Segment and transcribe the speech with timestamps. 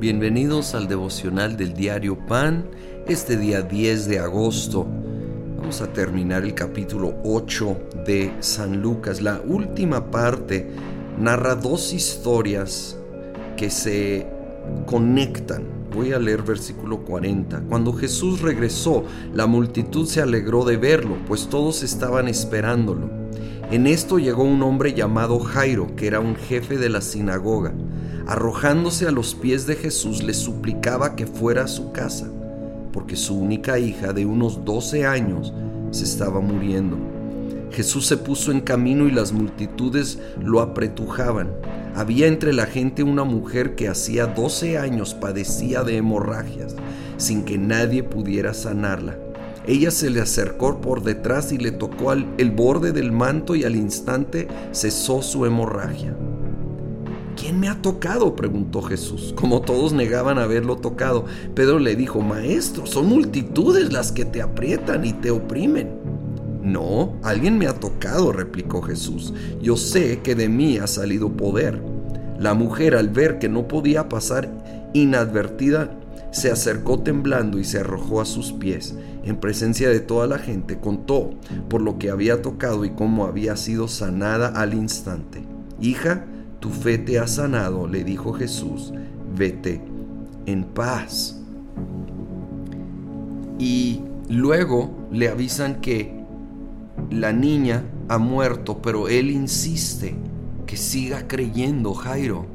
[0.00, 2.64] Bienvenidos al devocional del diario Pan,
[3.06, 4.86] este día 10 de agosto.
[5.58, 7.76] Vamos a terminar el capítulo 8
[8.06, 9.20] de San Lucas.
[9.20, 10.70] La última parte
[11.18, 12.96] narra dos historias
[13.58, 14.26] que se
[14.86, 15.64] conectan.
[15.94, 17.64] Voy a leer versículo 40.
[17.68, 19.04] Cuando Jesús regresó,
[19.34, 23.10] la multitud se alegró de verlo, pues todos estaban esperándolo.
[23.70, 27.74] En esto llegó un hombre llamado Jairo, que era un jefe de la sinagoga
[28.26, 32.28] arrojándose a los pies de Jesús, le suplicaba que fuera a su casa,
[32.92, 35.52] porque su única hija de unos 12 años
[35.90, 36.96] se estaba muriendo.
[37.72, 41.50] Jesús se puso en camino y las multitudes lo apretujaban.
[41.94, 46.74] Había entre la gente una mujer que hacía 12 años padecía de hemorragias,
[47.16, 49.16] sin que nadie pudiera sanarla.
[49.66, 53.76] Ella se le acercó por detrás y le tocó el borde del manto y al
[53.76, 56.16] instante cesó su hemorragia.
[57.40, 58.36] ¿Quién me ha tocado?
[58.36, 59.32] preguntó Jesús.
[59.34, 65.06] Como todos negaban haberlo tocado, Pedro le dijo, Maestro, son multitudes las que te aprietan
[65.06, 65.88] y te oprimen.
[66.62, 69.32] No, alguien me ha tocado, replicó Jesús.
[69.62, 71.80] Yo sé que de mí ha salido poder.
[72.38, 74.50] La mujer, al ver que no podía pasar
[74.92, 75.98] inadvertida,
[76.32, 78.94] se acercó temblando y se arrojó a sus pies.
[79.24, 81.30] En presencia de toda la gente contó
[81.70, 85.42] por lo que había tocado y cómo había sido sanada al instante.
[85.80, 86.26] Hija,
[86.60, 88.92] tu fe te ha sanado, le dijo Jesús,
[89.34, 89.80] vete
[90.46, 91.40] en paz.
[93.58, 96.20] Y luego le avisan que
[97.10, 100.14] la niña ha muerto, pero él insiste
[100.66, 102.46] que siga creyendo Jairo.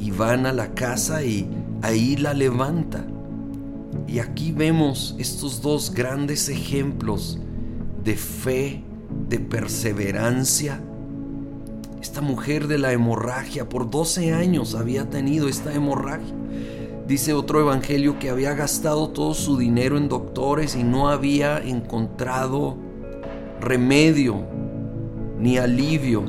[0.00, 1.48] Y van a la casa y
[1.82, 3.04] ahí la levanta.
[4.08, 7.38] Y aquí vemos estos dos grandes ejemplos
[8.02, 8.82] de fe,
[9.28, 10.80] de perseverancia,
[12.14, 16.32] esta mujer de la hemorragia, por 12 años había tenido esta hemorragia.
[17.08, 22.76] Dice otro evangelio que había gastado todo su dinero en doctores y no había encontrado
[23.60, 24.46] remedio
[25.40, 26.22] ni alivio.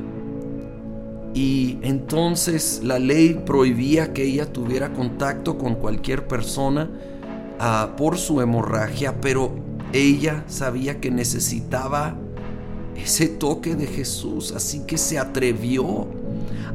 [1.36, 6.90] Y entonces la ley prohibía que ella tuviera contacto con cualquier persona
[7.60, 9.54] ah, por su hemorragia, pero
[9.94, 12.18] ella sabía que necesitaba
[12.96, 16.08] ese toque de Jesús, así que se atrevió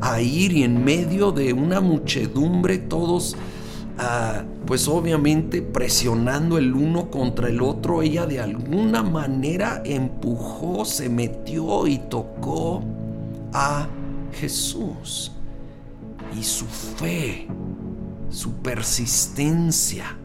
[0.00, 3.36] a ir y en medio de una muchedumbre todos
[3.98, 11.08] ah, pues obviamente presionando el uno contra el otro, ella de alguna manera empujó, se
[11.08, 12.82] metió y tocó
[13.52, 13.88] a
[14.32, 15.32] Jesús.
[16.38, 17.48] Y su fe,
[18.30, 20.16] su persistencia,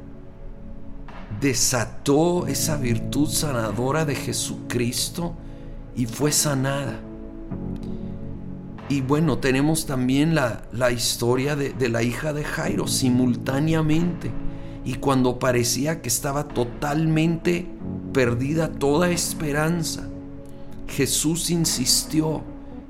[1.42, 5.36] desató esa virtud sanadora de Jesucristo
[5.96, 7.00] y fue sanada.
[8.88, 14.32] Y bueno, tenemos también la, historia de, de la hija de Jairo simultáneamente.
[14.84, 17.68] Y cuando parecía que estaba totalmente
[18.14, 20.08] perdida toda esperanza,
[20.88, 22.44] Jesús insistió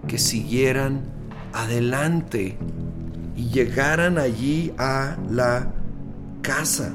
[0.07, 1.01] que siguieran
[1.53, 2.57] adelante
[3.37, 5.71] y llegaran allí a la
[6.41, 6.93] casa.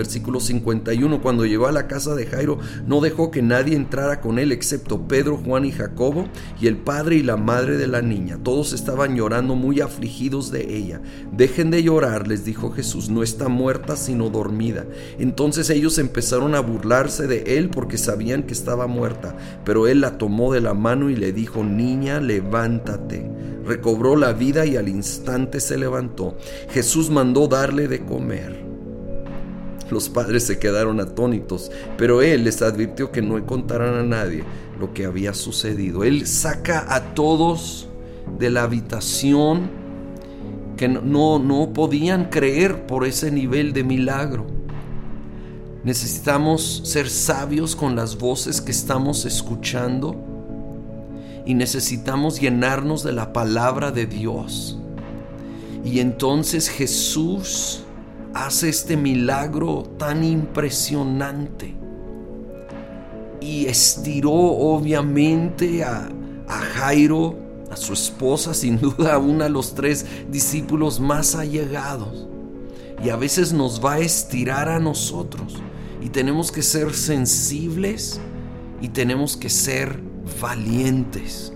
[0.00, 4.38] Versículo 51, cuando llegó a la casa de Jairo, no dejó que nadie entrara con
[4.38, 6.26] él excepto Pedro, Juan y Jacobo
[6.58, 8.38] y el padre y la madre de la niña.
[8.42, 11.02] Todos estaban llorando muy afligidos de ella.
[11.32, 14.86] Dejen de llorar, les dijo Jesús, no está muerta sino dormida.
[15.18, 19.36] Entonces ellos empezaron a burlarse de él porque sabían que estaba muerta,
[19.66, 23.30] pero él la tomó de la mano y le dijo, niña, levántate.
[23.66, 26.38] Recobró la vida y al instante se levantó.
[26.70, 28.69] Jesús mandó darle de comer.
[29.90, 34.44] Los padres se quedaron atónitos, pero él les advirtió que no contaran a nadie
[34.78, 36.04] lo que había sucedido.
[36.04, 37.88] Él saca a todos
[38.38, 39.70] de la habitación
[40.76, 44.46] que no, no podían creer por ese nivel de milagro.
[45.82, 50.14] Necesitamos ser sabios con las voces que estamos escuchando
[51.44, 54.78] y necesitamos llenarnos de la palabra de Dios.
[55.84, 57.82] Y entonces Jesús
[58.34, 61.74] hace este milagro tan impresionante.
[63.40, 66.10] Y estiró obviamente a,
[66.74, 67.38] Jairo,
[67.70, 72.28] a su esposa, sin duda uno de los tres discípulos más allegados.
[73.02, 75.56] Y a veces nos va a estirar a nosotros.
[76.02, 78.20] Y tenemos que ser sensibles
[78.80, 80.00] y tenemos que ser
[80.40, 81.52] valientes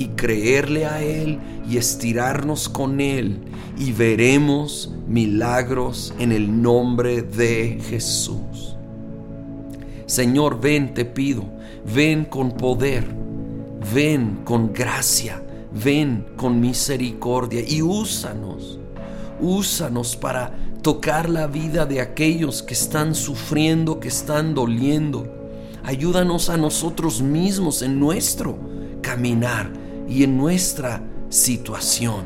[0.00, 1.38] y creerle a Él
[1.68, 3.38] y estirarnos con Él
[3.78, 8.76] y veremos milagros en el nombre de Jesús.
[10.06, 11.44] Señor, ven, te pido,
[11.94, 13.06] ven con poder,
[13.94, 15.42] ven con gracia,
[15.84, 18.78] ven con misericordia y úsanos.
[19.38, 25.26] úsanos para tocar la vida de aquellos que están sufriendo, que están doliendo.
[25.82, 28.58] Ayúdanos a nosotros mismos en nuestro
[29.02, 29.79] caminar
[30.10, 32.24] y en nuestra situación.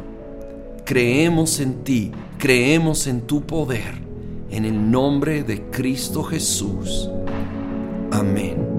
[0.85, 3.95] Creemos en ti, creemos en tu poder,
[4.51, 7.09] en el nombre de Cristo Jesús.
[8.11, 8.74] Amén.